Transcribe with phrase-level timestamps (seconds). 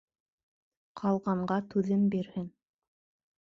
[1.03, 2.51] Ҡалғанға түҙем бирһен.